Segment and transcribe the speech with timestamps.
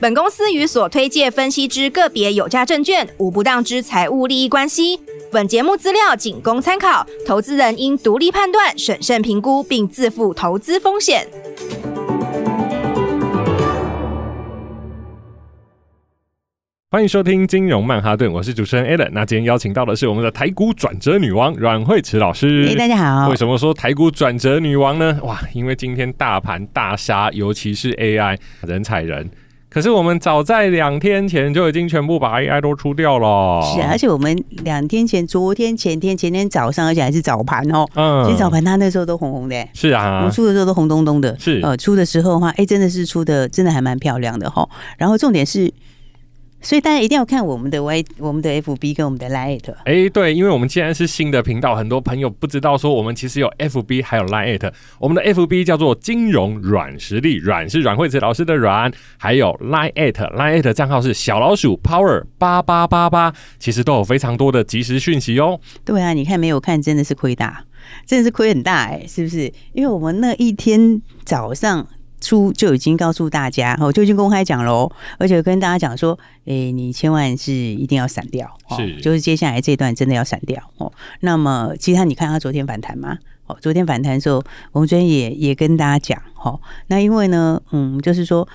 [0.00, 5.00] 本公司与所推介分析之个别有价证券无不当之财务利益关系。
[5.32, 11.26] 本节目资料仅供参考，投资人应独立判断、审慎评估，并自负投资风险。
[16.92, 19.10] 欢迎收听金融曼哈顿，我是主持人 Alan。
[19.10, 22.68] 那今天邀请到的是我们的台股转折女王阮慧慈老师。
[22.70, 23.28] 哎，大家好。
[23.30, 25.18] 为什么说台股转折女王呢？
[25.24, 29.28] 哇，因为今天大盘大杀，尤其是 AI 人踩人。
[29.78, 33.62] 可是我们早在两天前就已经全部把 AI 都出掉了。
[33.62, 37.86] 是啊，而且我们两天前、昨天、前天、前天早上，而且还是早盘哦。
[37.94, 38.24] 嗯。
[38.24, 39.68] 其实早盘它那时候都红红的。
[39.72, 40.16] 是啊。
[40.16, 41.38] 我们出的时候都红彤彤的。
[41.38, 41.60] 是。
[41.62, 44.68] 呃，出的时候的话，哎，真的是出的，真的还蛮漂亮的哈。
[44.96, 45.72] 然后重点是。
[46.60, 49.60] 所以大家一定要看我们的 Y、我们的 FB 跟我们的 Line。
[49.84, 54.72] 哎，对，因为我们既然是新的频道，很多朋友不知道说我们其实有 FB 还有 Line。
[54.98, 65.60] 我们的 FB 叫做金融软实力，软是阮惠慈老师的软，还有 Line，Line 账号是小老鼠 Power 八八八八，其实都有非常多的即时讯息哦。
[65.84, 67.64] 对啊，你看没有看真的是亏大，
[68.04, 69.52] 真的是亏很大哎，是不是？
[69.72, 71.86] 因为我们那一天早上。
[72.20, 80.92] 出就已经告诉大家，哦，就已经公开讲喽，而且跟大家讲说，诶、欸，你千万是一定要闪掉，是，就是接下来这段真的要闪掉哦。
[81.20, 88.46] 那么，其他你看他昨天反弹吗，哦，昨天反弹的时候，我们昨天也也跟大家讲，哦，那因为呢，嗯，就是说。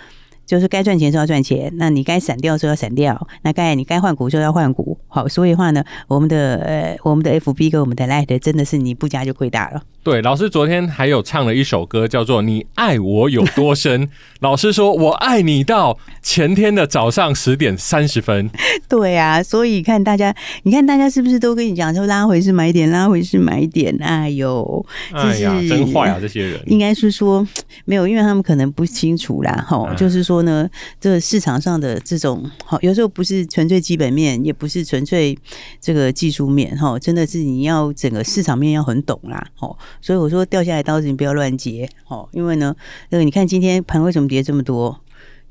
[0.45, 9.83] 就是该赚钱时候要赚钱，那你该闪掉的时候要闪掉，那该你该换股的时候要换股，好，所以的话呢，我们的呃，我们的 FB 跟我们的 Light 真的是你不加就亏大了。
[10.01, 14.05] 对，老师昨天还有唱了一首歌，叫做《你爱我有多深》。
[14.41, 18.49] 老师说我爱你到前天的早上十点三十分。
[18.89, 23.95] 对啊，所以看大家，你看大家是不是都跟你讲说拉回是买点，拉回是买点？
[24.01, 26.17] 哎呦，哎呀，真坏啊！
[26.19, 27.47] 这些人应该是说
[27.85, 30.33] 没有，因为他们可能不清楚啦，哈、嗯，就是说。
[30.33, 30.67] 说呢，
[30.99, 35.37] 这个市场上的这种好，有时候不是纯粹基本面，也不是纯粹
[35.79, 42.75] 这个技术面，哈，真的是你要整个市场面要很懂啦，哦，所以我说掉下来刀子你不要乱接，哦，因为呢，
[43.09, 44.99] 那个你看今天盘为什么跌这么多，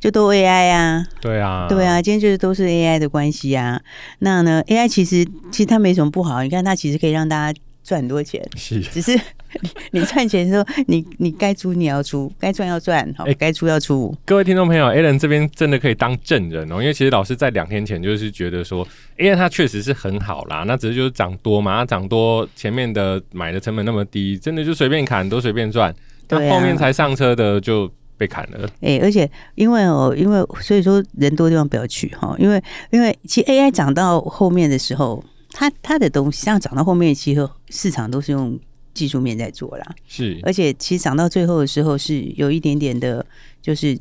[0.00, 3.80] 就都 AI 啊，对啊，对啊，今天就是都是 AI 的关系啊，
[4.20, 9.18] 那呢，AI 其实其实它没什么不好，你看它其实可以让大家赚很多钱，是，只是。
[9.92, 14.14] 你赚钱的时候，你你该出你要出，该赚要赚，好，该出要出。
[14.24, 18.86] 各位听众朋友，Alan 这边真的可以当证人哦，因为其实老师在两天前就是觉得说
[19.18, 25.94] ，AI 它确实是很好啦，那只是就是涨多嘛，它涨多前面的买的成本那么低，真的就随便砍都随便赚，
[26.26, 28.68] 但后面才上车的就被砍了。
[28.80, 38.58] 哎、而且因为哦，因为所以说人多地方不要去哈，因为因为其实 AI 涨到后面的时候，它它的东西这样涨到后面，其实市场都是用。
[38.94, 43.24] 技术面在做啦，是，而且其实涨到最后的时候是有一点点的，
[43.60, 43.98] 就是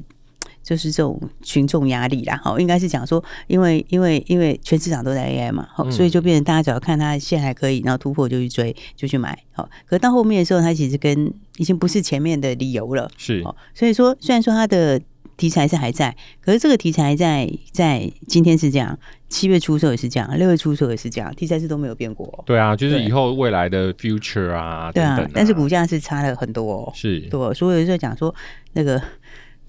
[0.64, 2.40] 就是这种群众压力啦。
[2.44, 9.38] 好，应该是讲说，因为因为因为全市场都在 AI 嘛，好，所以就变成大家只要看它线还可以，然后突破就去追，就去买。
[9.54, 13.10] 好，可到后面的时候，它其实跟已经不是前面的理由了。
[13.18, 15.02] 是，所以说虽然说它的。
[15.42, 18.96] 题材是还在，可是这个题材在在今天是这样，
[19.28, 22.44] 七月初的时候也是这样，六月初的时候也是这样，题材是都没有变过。
[22.46, 26.92] 对啊，就是以后未来的 future 啊，对啊，等等啊，但是股价是差了很多哦。
[26.94, 28.34] 是，对，所以有时候讲说
[28.74, 29.02] 那个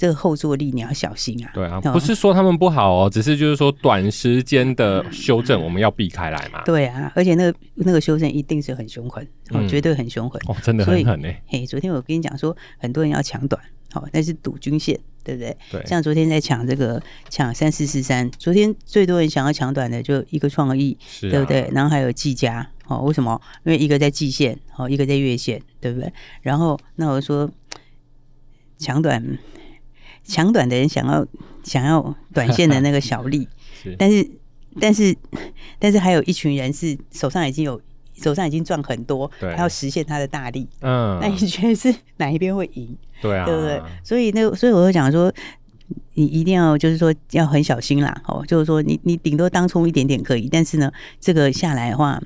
[0.02, 1.50] 这个后坐力你要小心啊。
[1.54, 6.60] 对啊，不是说他们不好哦，只是就是说短时间的修正我们要避开来嘛。
[6.64, 11.40] 对啊，而且那个那个修正一定是很凶狠，哦，绝对很凶狠哦，真的很狠欸。
[11.46, 14.98] 嘿，昨天我跟你讲说，很多人要抢短，好，那是赌均线。
[15.24, 15.56] 对不对？
[15.70, 21.70] 对，像昨天在抢这个抢三四四三，昨天最多人想要抢短的就一个创意，对不对？
[21.72, 23.40] 然后还有技嘉，哦，为什么？
[23.64, 26.12] 因为一个在季线，哦，一个在月线，对不对？
[26.40, 27.48] 然后那我说
[28.78, 29.38] 抢短，
[30.24, 31.26] 抢短的人想要
[31.62, 33.48] 想要短线的那个小利，
[33.82, 34.30] 是，但是
[34.80, 35.16] 但是
[35.78, 37.80] 但是还有一群人是手上已经有。
[38.14, 42.96] 手上已经赚很多，对，还要实现他的大利，嗯，那你觉得是哪一边会赢？
[43.22, 43.82] 对啊，对不对？
[44.04, 45.32] 所以那所以我就讲说，
[46.12, 52.22] 你一定要就是说要很小心啦，哦，就是说你你顶多当冲一点点可以，但是呢，这个下来的话，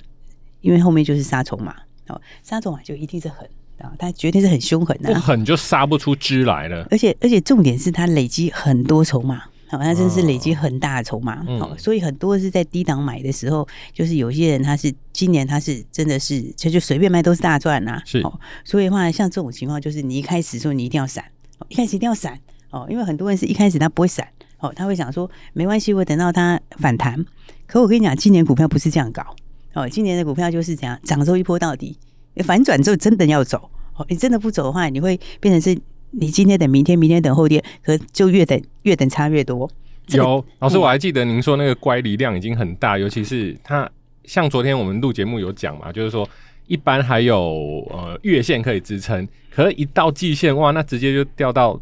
[0.60, 1.74] 因为后面就是杀虫嘛，
[2.08, 3.48] 哦，杀虫啊就一定是狠
[3.78, 9.42] 啊，它绝对是很凶狠的，不狠就杀不出汁来了，而且而且重点是他累积很多筹码。
[9.68, 18.32] 好，它真是累积很大的筹码，好、嗯，所以很多是在低档买的时候，就是有些人他是今年他是真的是就就随便卖都是大赚呐、啊，是哦，
[18.64, 21.24] 所以的话像这种情况，就是你一开始说你一定要闪，
[21.66, 22.38] 一开始一定要闪
[22.70, 24.28] 哦，因为很多人是一开始他不会闪
[24.60, 27.26] 哦，他会想说没关系，我等到它反弹。
[27.66, 29.34] 可我跟你讲，今年股票不是这样搞
[29.74, 31.98] 哦，今年的股票就是这样，涨之后一波到底，
[32.42, 35.80] 反转之后真的要走哦，你真的不走的话，你会变成是。
[36.12, 39.68] 你今天等明天，明天等后天，可就越等越等差越多。
[40.06, 43.90] 有老师，我还记得您说那个乖离量已经很大，尤其是它
[44.24, 46.26] 像昨天我们录节目有讲嘛，就是说
[46.68, 51.78] 一般还有呃月线可以支撑，可是一到季线哇，那直接就掉到。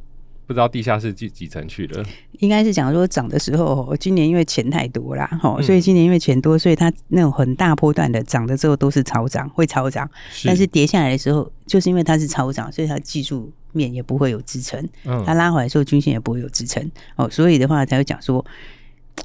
[0.46, 2.04] 不知道地下室几几层去了？
[2.40, 10.08] 应该是讲说涨的时候，今年因为钱太多啦，哈，所以今年因为钱多，所以它那种很大波段的涨的时候都是超涨，会超涨。
[10.44, 14.86] 但是跌下来的时候，就是因为它是超涨，所以它技术面也不会有支撑。
[15.24, 16.90] 它拉回来的时候，均线也不会有支撑。
[17.16, 18.44] 哦，所以的话才会讲说，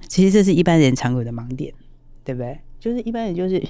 [0.07, 1.74] 其实这是一般人常有的盲点，
[2.24, 2.57] 对不对？
[2.80, 3.62] 就是一般人就是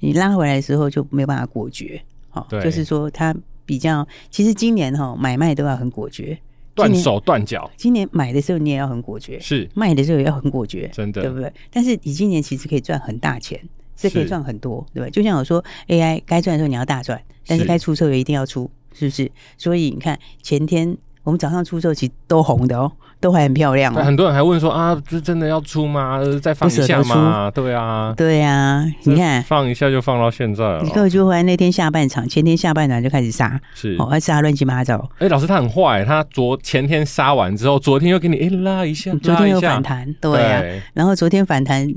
[0.00, 2.02] 你拉回来的时候就没有办法果决。
[2.32, 3.34] 哦，就是说它
[3.64, 6.38] 比较，其实今年哈买卖都要很果决。
[6.74, 11.52] 断手断脚，今年买的时候你也要很果决，是卖的时候也要很果决，真的，对不对？
[11.70, 13.60] 但是你今年其实可以赚很大钱，
[13.96, 15.08] 是可以赚很多，对吧？
[15.10, 19.30] 就像我说，AI 该赚的时候你要大赚，但是该出售也一定要出，是不是？
[19.56, 22.92] 所以你看前天我们早上出售其实都红的哦。
[23.20, 26.20] 都还很漂亮哦，很多人还问说啊，这真的要出吗？
[26.42, 27.50] 再放一下吗？
[27.54, 30.82] 对啊，对啊，你看放一下就放到现在了。
[30.82, 35.08] 你看，就回来那天下半场，前天下半场就开始杀，是哦，还杀乱七八糟。
[35.20, 41.88] 哎，老师他很坏，他昨前天杀完之后，昨天又给你哎拉一下，昨天又反弹，对啊，然后昨天反弹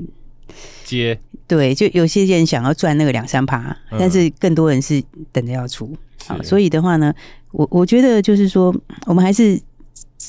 [0.82, 5.94] 接，对，就有些人想要赚那个两三趴，但是更多人是等着要出。
[6.26, 7.14] 好，所以的话呢，
[7.52, 8.74] 我我觉得就是说，
[9.06, 9.60] 我们还是。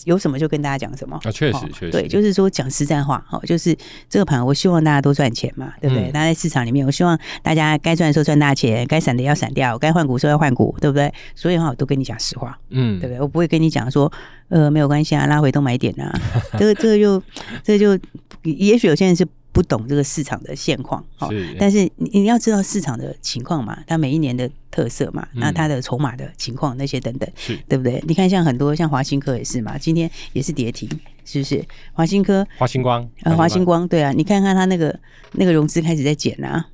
[0.06, 3.76] 有什么就跟大家讲什么啊，确实确实，对，就是说讲实在话，好，就是
[4.08, 6.06] 这个盘，我希望大家都赚钱嘛，对不对？
[6.12, 11.12] 大家在市场里面，我希望大家该赚的时候赚大钱，该闪的要闪掉，该换股的时候要换股，对不对？
[11.36, 13.20] 所以的话，我都跟你讲实话，嗯，对不对？
[13.20, 14.10] 我不会跟你讲说，
[14.50, 16.22] 呃，没有关系啊，拉回都买点啊，
[16.58, 17.22] 这个这个就
[17.64, 18.04] 这个就，
[18.44, 19.28] 也许有些人是。
[19.52, 28.02] 不懂这个市场的现况，哦，但是你你要知道市场的情况嘛，它每一年的特色嘛，那它的筹码的情况那些等等，是对不对？
[28.08, 30.88] 你看像很多像华新科也是嘛，今天也是跌停，
[31.26, 31.66] 是不是？
[31.94, 34.98] 华新科、华星光，呃，华星光，对啊，你看看它那个
[35.34, 36.68] 那个融资开始在减啊，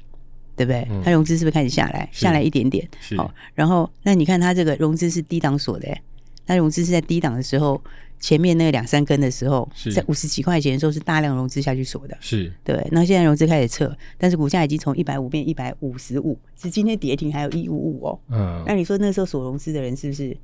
[0.55, 0.85] 对不对？
[1.03, 2.87] 它融资是不是开始下来，下来一点点？
[3.15, 5.87] 好，然后那你看它这个融资是低档锁的，
[6.45, 7.81] 它融资是在低档的时候。
[8.19, 12.87] 前面那两三根的时候，在五十几块钱的时候是大量融资下去锁的，是对。
[12.91, 18.19] 那现在融资开始撤，但是股价已经从一百五变一百五十五，是今天跌停还有一五五哦。
[18.29, 20.35] 嗯，那你说那时候锁融资的人是不是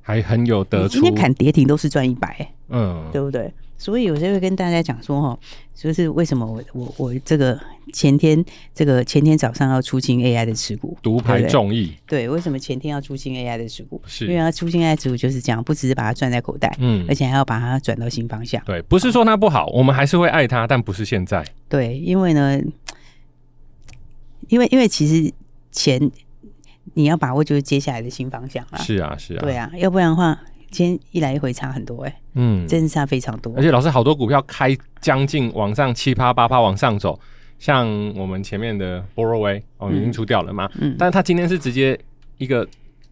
[0.00, 0.94] 还很有得出？
[0.94, 3.52] 今天砍跌停都是赚一百，嗯，对不对？
[3.78, 5.38] 所以有时候会跟大家讲说哈，
[5.74, 7.60] 就是为什么我我我这个
[7.92, 8.42] 前天
[8.74, 14.00] 这个前天早上要出清 AI 的持股，独排众议，对，为什么前天要出清 AI 的持股？
[14.06, 18.62] 是因为要出清 AI 持股就是这样，不只是把它赚在口袋，嗯，而且还要把它转到新方向。
[18.64, 21.44] 对，不是说它不好，我们还是会爱它，但不是现在。
[21.68, 22.58] 对，因为呢，
[24.48, 25.30] 因为因为其实
[25.70, 26.10] 钱
[26.94, 30.40] 你要把握就是接下来的新方向啊，是啊是啊，对啊，要不然的话。
[30.70, 33.54] 今天一来一回差很多哎、欸，嗯，真的差非常多。
[33.56, 37.18] 而且老师好多股票开将近往上七趴八趴往上走，
[37.58, 41.98] 像我们前面的 Borroway 哦已经出掉了嘛，嗯，但是他今天是直接
[42.38, 42.66] 一个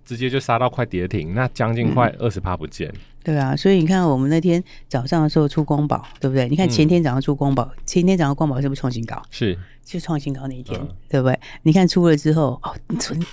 [0.05, 3.01] 直接就杀到快跌停，那将近快二十趴不见、嗯。
[3.25, 6.49] 对啊，所以你看我们那天早上的时候出光宝，对不对？
[6.49, 9.21] 你看前天早上出光宝，嗯、前天早上光宝是不是创新高？
[9.31, 9.59] 是。
[9.85, 11.39] 就创新高那一天，嗯、对不对？
[11.63, 12.75] 你看出了之后，哦，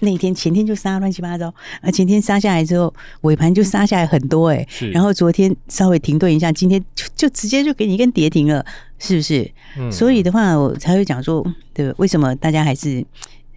[0.02, 1.48] 那一天前天就杀乱七八糟，
[1.80, 8.66] 啊，前天杀下来之后，尾盘就杀下来很多哎、欸，然后昨天稍微停顿一下，今天就就直接就给你一根跌停了，
[9.00, 9.50] 是不是？
[9.78, 11.42] 嗯、所以的话，我才会讲说，
[11.74, 11.96] 对不对？
[12.00, 13.02] 为什么大家还是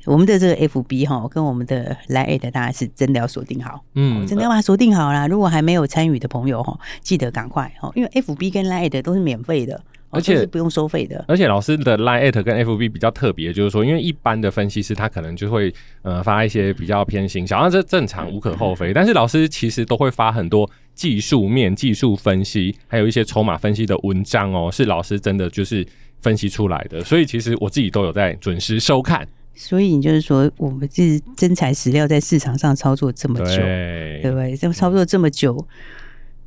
[0.07, 5.27] 我们的这个 FB 哈，跟我们的 Line 的大家是真的要锁定好，嗯，真的要把它锁定好啦。
[5.27, 9.81] 如果还没有参与的朋友哈，记得赶快哈，因为 FB 跟 Line 都是免费的。
[10.11, 11.25] 而且是不用收费的。
[11.27, 18.93] 而且老师的 Line@ 跟 FB 比较特别，就是说，因为一般的分析师他可能就会呃发一些比较偏心，想要这正常无可厚非。
[18.93, 25.85] 但是老师其实都会发很多技术面、技术分析，还有一些筹码分析的文章哦，是老师真的就是
[26.21, 27.03] 分析出来的。
[27.03, 29.27] 所以其实我自己都有在准时收看。
[29.55, 34.57] 所以你就是说，我们是真材实料，在市场上操作这么久，对，不对？
[34.57, 35.67] 这操作这么久。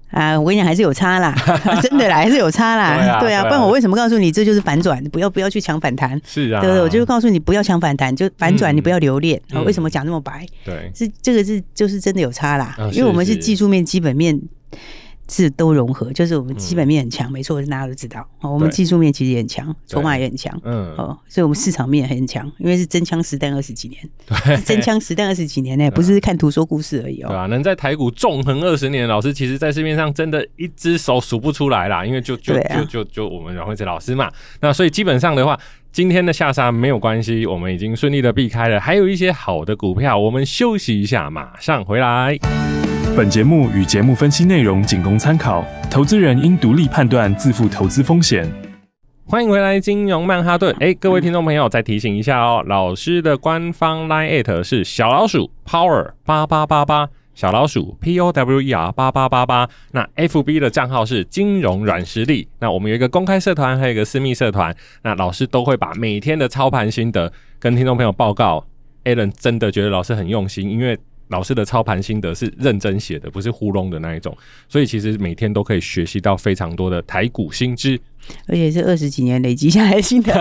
[0.10, 1.36] 啊，我跟你讲，还是有差啦，
[1.84, 2.96] 真的啦，还是有差啦。
[2.98, 5.04] 对啊，对啊，不然我为什么告诉你这就是反转？
[5.06, 6.18] 不要不要去抢反弹。
[6.26, 6.82] 是啊，对不对？
[6.82, 9.38] 我就告诉你不要抢反弹，就反转，你不要留恋。
[9.66, 10.46] 为什么讲那么白？
[10.64, 14.78] 对，是这个是就是真的有差啦，因为我们是技术面、基本面是
[15.52, 18.26] 都融合，就是我们基本面很强，嗯、没错，大家都知道。
[18.42, 20.58] 哦，我们技术面其实也很强，筹码也很强。
[20.64, 24.02] 嗯，哦，所以我们市场面很强，因为是真枪实弹二十几年。
[24.26, 27.28] 对，真枪实弹二十几年呢、欸，不是看图说故事而已哦。
[27.28, 34.32] 对啊，能在台股纵横二十年的老师，其实在市面上真的一只手数不出来啦，因为就就、啊、就就就我们阮慧慈老师嘛。
[34.62, 35.60] 那所以基本上的话，
[35.92, 42.38] 今天的下杀没有关系，我们已经顺利的避开了，还有一些好的股票，我们休息一下，马上回来。
[43.18, 48.48] 本节目与节目分析内容仅供参考，投资人应独立判断，自负投资风险。
[49.26, 50.72] 欢迎回来，金融曼哈顿。
[50.80, 59.68] 哎，各位听众朋友，再提醒一下哦，老师的官方 LINE@ 是小老鼠 Power 八八八八，小老鼠 P O W E R 八八八八。
[59.94, 62.48] 那 FB 的账号是金融软实力。
[62.60, 64.72] 那我们有一个公开社团，还有一个私密社团。
[65.02, 68.64] 那老师都会把每天的操盘心得跟听众朋友报告。
[69.06, 70.96] Alan 真的觉得老师很用心，因为。
[71.30, 74.36] 老师的操盘心得是认真写的，不是糊弄的那一种，
[74.70, 78.00] 所以其实每天都可以学习到非常多的台股新知，
[78.48, 80.02] 而且是二十几年累积下来的。
[80.02, 80.34] 心得。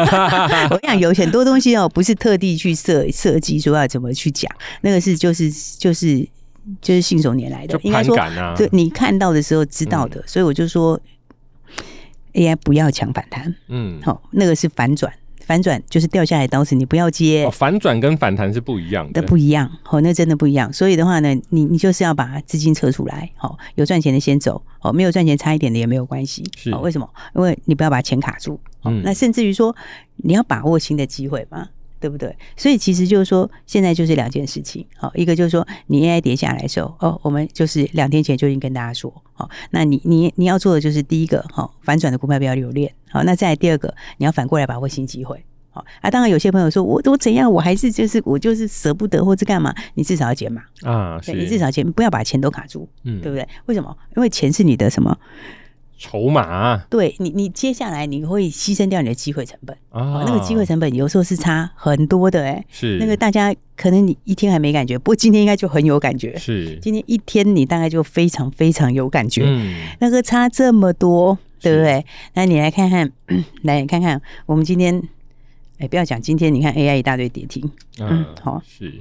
[0.70, 4.50] 我跟你讲，有很多东西哦，不是特地去设设计说要怎么去讲，
[4.82, 6.26] 那个是就是就是
[6.80, 11.00] 就是信手拈来的，就盘感啊，对，你看到的时候知道的，嗯、所以我就说
[12.34, 15.12] AI 不要抢反弹，嗯，好，那个是反转。
[15.46, 17.44] 反转就是掉下来的刀子，你不要接。
[17.44, 19.70] 哦、反转跟反弹是不一样的，不一样。
[19.88, 20.72] 哦，那真的不一样。
[20.72, 23.30] 所以的话呢，你你就是要把资金撤出来。
[23.36, 24.60] 好、哦，有赚钱的先走。
[24.80, 26.44] 哦，没有赚钱差一点的也没有关系。
[26.56, 27.08] 是、哦，为什么？
[27.36, 28.60] 因为你不要把钱卡住。
[28.82, 29.02] 哦、嗯。
[29.04, 29.74] 那甚至于说，
[30.16, 32.34] 你要把握新的机会嘛，对不对？
[32.56, 34.86] 所以其实就是说，现在就是两件事情。
[34.96, 42.92] 好、哦，一个就是说，你 AI 跌下来的时候，哦，我们就是两天前就已经跟大家说，好、哦，那你你你要做的就是第一个，好、哦，反转的股票不要留恋。
[43.10, 45.44] 好，那再来第二个，你要反过来把握新机会。
[45.70, 53.46] 好啊，当然有些朋友说，我我怎样，我还是就是我就是舍不得或者干嘛，你至少要减码啊，对，你至少减，不要把钱都卡住，嗯，对不对？
[53.66, 53.94] 为什么？
[54.16, 55.14] 因为钱是你的什么
[55.98, 56.78] 筹码？
[56.90, 59.76] 对你，你接下来你会牺牲掉你的机会成本。
[59.90, 62.98] 啊，那个机会成本有时候是差很多的，哎，是。
[62.98, 66.78] 那个大家可能你一天还没感觉，不过今天应该就很有感觉，是。
[66.82, 71.38] 今天一天你大概就非常非常有感觉，嗯，那个差这么多。
[71.58, 72.04] 对不对？
[72.34, 73.10] 那你来看看，
[73.64, 75.02] 来看看我们今天，
[75.78, 77.64] 哎，不要讲今天，你看 AI 一大堆跌停，
[77.98, 78.92] 嗯，嗯，好，是。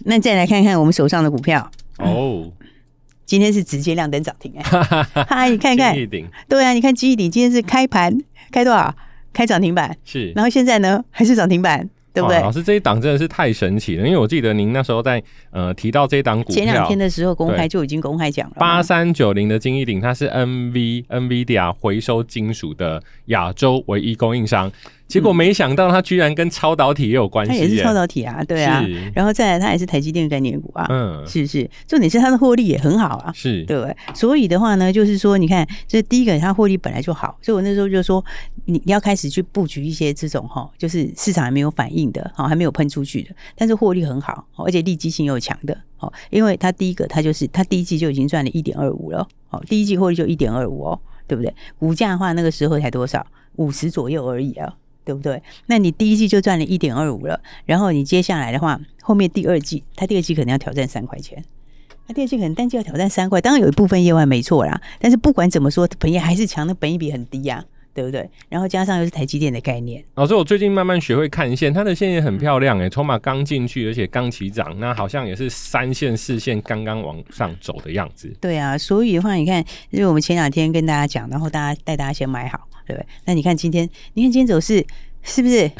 [0.00, 1.68] 那再来看看我们手上的股票。
[1.96, 2.52] 哦，
[3.28, 4.62] 今天是直接亮灯涨停哎，
[5.28, 5.94] 嗨，你看看，
[6.48, 8.18] 对啊，你看记忆鼎今天是开盘
[8.50, 8.92] 开多少？
[9.34, 11.88] 开涨停板是，然后现在呢还是涨停板。
[12.10, 12.40] 对不对？
[12.40, 18.56] 老师，这一档真的是太神奇了，因为我记得您那时候在呃提到这一档股票前两天的时候，公开就已经公开讲了。
[18.58, 24.72] 八三九零的金一鼎，它是 NV NVIDIA 回收金属的亚洲唯一供应商。
[25.08, 27.50] 结果没想到，它居然跟超导体也有关系。
[27.50, 28.84] 它也是超导体啊，对啊。
[29.14, 31.68] 然后再来，它也是台积电概念股啊，嗯，是不是？
[31.86, 33.96] 重点是它的获利也很好啊，是对。
[34.14, 38.22] 所以的话呢，就是说，你看，这第一个，它获利本来就好，所以我那时候就说，
[38.66, 51.54] 你你要开始去布局一些这种哈，就是市场还没有反应的，哈，还没有喷出去的，但是获利很好，而且利基性又强的，哦，因为它第一个，它就是它第一季就已经赚了一点二五了，哦，第一季获利就一点二五哦，对不对？
[51.78, 53.26] 股价的话，那个时候才多少？
[53.56, 54.72] 五十左右而已啊。
[55.08, 55.42] 对不对？
[55.68, 61.42] 那你第一季就赚了一点二五了，然后你接下来的话，后面第二季，它第二季可能要挑战三块钱，
[62.06, 68.28] 那第二季可能单季要挑战三块，当然有一部分业外没错啦，但是不管怎么说，本业还是强，的本益比很低呀、啊，对不对？
[68.50, 78.30] 然后加上又是台积电的概念，老师，我最近慢慢学会看线，它的线也很漂亮诶，筹码刚进去，而且刚起涨，那好像也是三线四线刚刚往上走的样子。
[78.38, 82.67] 对啊，所以的话，你看，因为我们前两天跟大家讲，然后大家带大家先买好。
[82.88, 83.06] 对不对？
[83.26, 84.84] 那你看今天，你看今天走势
[85.22, 85.70] 是不是？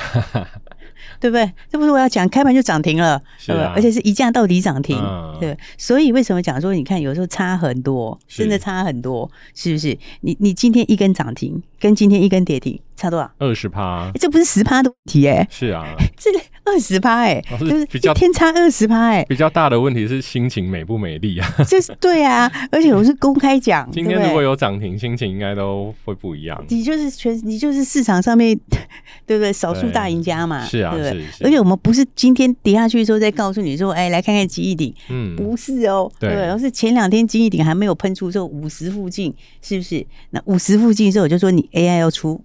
[1.20, 1.50] 对不对？
[1.70, 3.72] 这不是我要讲，开盘就涨停了，是吧、啊？
[3.74, 5.56] 而且是一价到底涨停，嗯、对。
[5.76, 9.96] 所以为什么讲说，你看有时候差很多，真的差很多，是不是？
[10.20, 12.78] 你你今天一根涨停，跟今天一根跌停。
[12.94, 13.30] 差多少？
[13.38, 15.48] 二十趴，这不是十趴的问题哎、欸。
[15.50, 15.86] 是啊，
[16.18, 16.40] 这个
[16.72, 19.24] 二十趴哎，就是比较天差二十趴哎。
[19.24, 21.54] 比较大的问题是心情美不美丽啊？
[21.66, 23.88] 这是对啊，而且我是公开讲。
[23.92, 26.64] 今天如果有涨停，心情应该都会不一样。
[26.68, 28.58] 你就是全，你就是市场上面
[29.26, 29.52] 对不对？
[29.52, 31.26] 少数大赢家嘛，是啊，对不对？
[31.44, 40.06] 而且我们不是今天跌下去的时候再告诉你说，哎，来看看记忆鼎，嗯，不是哦，对，而是前两天记忆鼎还没有喷出之后五十附近，是不是？
[40.30, 42.42] 那五十附近的时候我就说你 AI 要出。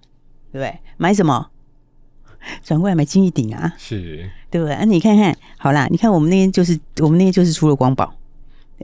[0.52, 0.80] 对不对？
[0.98, 1.48] 买什么？
[2.64, 3.74] 转过来买金玉鼎啊？
[3.78, 4.76] 是，对不对？
[4.76, 8.14] 啊，你看看，好啦，你看我们那天就是我们那天就是出了光宝，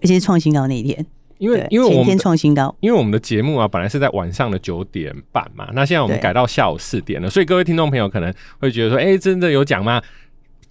[0.02, 1.06] 而且是创新高那一天，
[1.38, 10.02] 因为因为我们创新高，因为我们的节目啊本来是在晚上的九点半嘛，那现在我们改到下午四点了，所以各位听众朋友可能会觉得说，哎，真的有讲吗？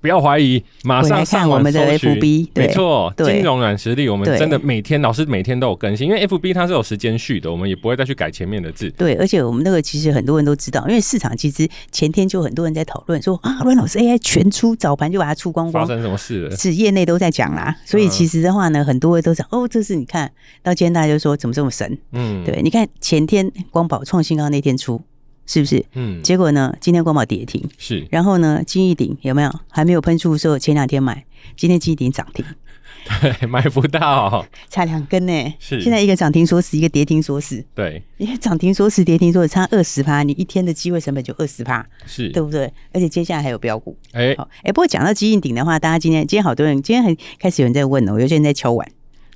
[0.00, 8.88] 不要怀疑，马上上我们的 FB，没错，对金融软实力，我们真的每天老师每天都有更新，因为 FB 它是有时间序的，我们也不会再去改前面的字。
[8.92, 16.56] 对，而且我们那个其实很多人都知道，因为市场其实前天就很多人在讨论说啊，阮老师 AI 全出，早盘就把它出光光，发生什么事了？
[16.56, 20.30] 是业内都在讲啦，所以其实的话呢，很多人都讲哦，这是你看
[20.62, 21.98] 到今天大家就说怎么这么神？
[22.12, 25.00] 嗯，对，你看前天光宝创新高那天出。
[25.48, 25.82] 是不是？
[25.94, 26.76] 嗯，结果呢？
[26.78, 28.06] 今天光宝跌停，是。
[28.10, 28.62] 然后呢？
[28.66, 30.58] 金逸鼎有没有还没有喷出的时候？
[30.58, 31.24] 前两天买，
[31.56, 32.44] 今天金逸鼎涨停，
[33.22, 35.54] 对，买不到，差两根呢。
[35.58, 35.80] 是。
[35.80, 37.64] 现在一个涨停锁死，一个跌停锁死。
[37.74, 42.70] 对，因为涨停锁死，跌停锁死差二十趴，你一天的机会成本就二十趴，是对不对？
[42.92, 48.86] 而且接下来还有标股，哎、哎，不过讲到金益鼎的话，大家今天今天好多人，今天很开始有人在问哦，有些人在敲碗，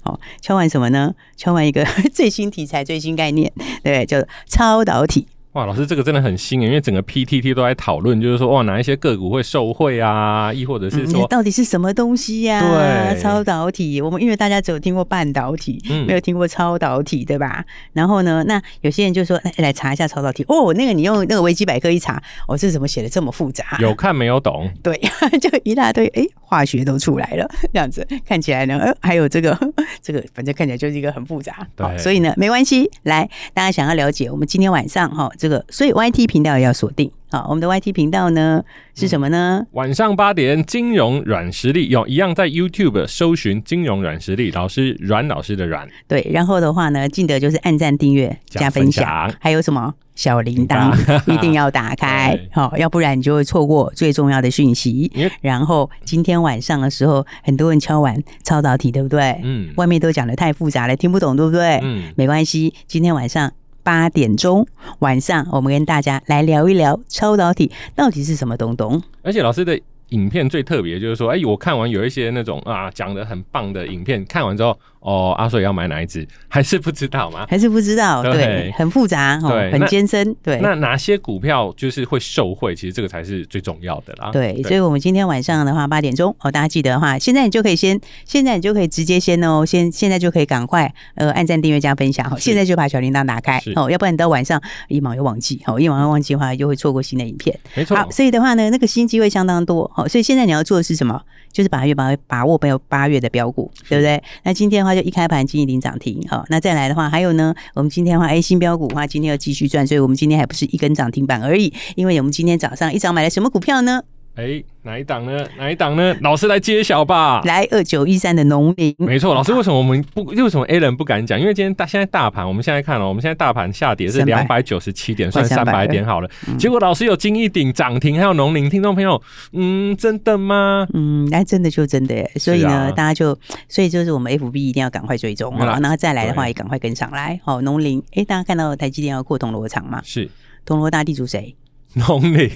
[0.03, 1.15] 好，敲碗什么呢？
[1.39, 3.51] 敲碗一个 最新题材、最新概念，
[3.83, 5.27] 对，叫超导体。
[5.53, 10.51] 哇，老师，这个真的很新，因为整个 PTT 都在讨论，就是说，哇，哪一些个股会受惠啊？
[10.51, 13.13] 亦或者是说，嗯、到底是什么东西呀、啊？
[13.13, 17.63] 对，超导体，我们因为大家只有听过半导体，嗯、没有听过超导体，对吧？
[17.93, 20.43] 然后呢，那有些人就说，来来查一下超导体。
[20.49, 23.77] 哦，那个你用那个维基百科一查，哦，这怎么写的这么复杂？
[23.79, 24.71] 有看没有懂？
[24.83, 24.99] 对，
[25.39, 29.55] 就一大堆，哎，化学都出来了，这样子看起来呢，呃，还有这个
[30.01, 31.67] 这个，反正看起来就是一个很复杂。
[31.77, 36.23] 对，所以呢，没关系，来，大家想要了解，我们今天晚上哈，这个，所以 YT。
[36.33, 38.63] 频道也要锁定好，我们的 YT 频道呢
[38.95, 39.59] 是什么呢？
[39.61, 45.87] 嗯、晚上八点，金融软实力有一样在 YouTube 搜寻金融软实力，老师阮老师的阮。
[46.07, 50.95] 对，然后的话呢，记得就是按赞、订阅、加分享，还有什么小铃铛
[51.31, 55.11] 一定要打开，好，要不然你就会错过最重要的讯息。
[55.41, 59.41] 然后今天晚上的时候，很多人敲完超导体，对不对？
[59.43, 61.81] 嗯，外面都讲的太复杂了，听不懂，对不对？
[61.83, 63.53] 嗯，没关系，今天晚上。
[63.83, 64.67] 八点钟
[65.01, 69.03] 晚上，我们跟大家来聊一聊超导体到底是什么东东。
[69.23, 69.81] 而且老师的
[70.13, 74.79] 影片最特别就是说，哎，我看完有一些那种啊讲得很棒的影片，看完之后。
[75.03, 76.25] 哦，阿、啊、水要买哪一支？
[76.47, 77.45] 还是不知道吗？
[77.49, 78.23] 还是不知道？
[78.23, 80.33] 对，对很复杂，对，很艰深。
[80.41, 82.73] 对，那哪些股票就是会受惠？
[82.73, 84.31] 其实这个才是最重要的啦。
[84.31, 97.59] 对，对所以我们今天晚上的话，八点钟哦，大家记得的话，现在你就可以先，现在你就可以直接先哦，先现在就可以赶快呃按赞、订阅、加分享，现在就把小铃铛打开哦，要不然你到晚上一忙又忘记，哦，一忙又忘记的话，又会错过新的影片。
[97.75, 97.97] 没错。
[97.97, 101.23] 好，所以的话呢，那个新机会相当多，所以现在你要做的是什么？
[101.53, 104.23] 就是把月把把握没有八月的标股，对不对？
[104.43, 114.03] 那今天的话就一开盘今涨停，好，那再来的话，还有呢，我们今天的话，哎，新标股的话，今天要继续赚，所以我们今天还不是一根涨停板而已，因为我们今天早上一早买了什么股票呢？
[114.35, 115.47] 哎，哪一档呢？
[115.59, 116.17] 哪一档呢？
[116.23, 117.43] 老师来揭晓吧！
[117.45, 119.35] 来二九一三的农林，没错。
[119.35, 120.25] 老师，为什么我们不？
[120.25, 121.39] 为什么 A 人不敢讲？
[121.39, 126.31] 因为今天大现在大盘，我们现在看了，我们现在大盘下跌是两百九十七点，算三百点好了。
[126.49, 129.21] 嗯、结果老师有金一鼎涨停，还有农林，听众朋友，
[129.53, 130.87] 嗯，真的吗？
[130.95, 132.33] 嗯，那真的就真的耶。
[132.37, 137.39] 所以呢，啊、大家就，所以就是我们 FB 一定要赶快追踪好，然后再来的话也赶快跟上来。
[137.45, 140.01] 好，农林，哎，大家看到台积电要扩铜锣厂吗？
[140.03, 140.31] 是，
[140.65, 141.55] 铜锣大地主谁？
[141.95, 142.51] 农林，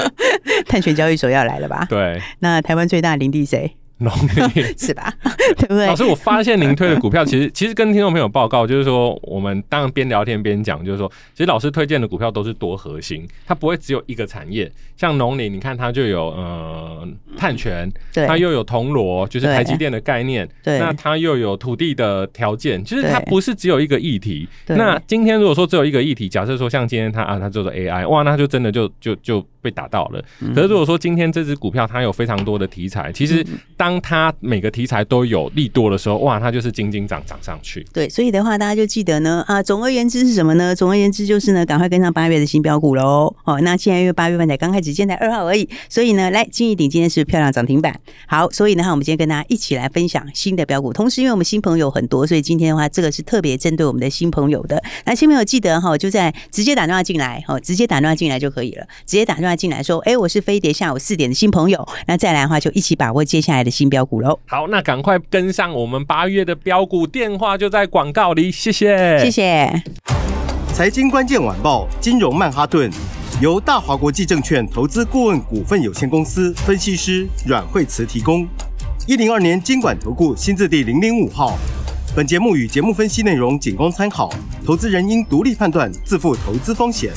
[0.66, 1.86] 碳权交易所要来了吧？
[1.88, 3.76] 对，那台湾最大的林地谁？
[4.78, 5.12] 是吧？
[5.56, 5.86] 对不对？
[5.86, 14.70] 老师，我发现您推的股票，其实其实跟听众朋友报告，就是说，我们当然边聊天边讲，就是说，其实老师推荐的股票都是多核心，它不会只有一个产业。
[14.96, 17.90] 像农林，你看它就有呃碳权，
[18.26, 24.48] 它又有铜锣，就是台积电的概念，对，那它又有土地的条件，其实它不是只有一个议题。
[24.68, 30.22] 那今天如果说只有一个议题，假设说像今天它啊，它做的 AI，哇，那就真的就就就被打到了。
[30.54, 33.46] 可是如果说今天这只股票它有非常多的题材，其实
[33.76, 37.84] 当当它每个题材都有利多的时候，哇，它就是金金涨涨上去。
[37.92, 40.74] 对，所以的话，大家就记得呢，啊，总而言之是什么呢？
[40.74, 43.34] 总而言之就是呢，赶快跟上八月的新标股喽。
[43.44, 47.94] 哦，那现在因为八月份才刚开始，今天才二号而已，所以呢，来金一鼎今天是漂亮涨停板。
[48.26, 50.90] 好，所以呢，我们今天跟大家一起来分享新的标股。
[50.90, 54.82] 同时，因为我们新朋友很多，所以今天的话，这个是特别针对我们的新朋友的。
[55.04, 58.86] 那新朋友记得哈，就在直接打电话进来，哦，直接打电话进来就可以了。
[59.04, 61.86] 直接打电话进来说，哎，我是飞碟下午四点的新朋友。
[62.06, 63.82] 那再来的话，就一起把握接下来的新。
[63.82, 69.82] 新标股喽，好，那赶快跟上我们八月的标股，电话就在广告里，谢谢，谢谢。
[70.72, 72.88] 财经关键晚报，金融曼哈顿，
[73.40, 78.46] 由大华国际证券投资顾问股份有限公司分析师阮慧慈提供。
[79.08, 81.58] 一零二年金管投顾新字第零零五号。
[82.14, 84.32] 本节目与节目分析内容仅供参考，
[84.64, 87.10] 投资人应独立判断，自负投资风险。